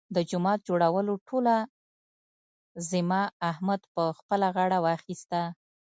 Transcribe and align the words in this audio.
د 0.15 0.17
جومات 0.29 0.59
جوړولو 0.67 1.13
ټوله 1.27 1.55
ذمه 2.89 3.21
احمد 3.51 3.81
په 3.93 4.03
خپله 4.17 4.47
غاړه 4.55 4.77
واخیستله. 4.85 5.43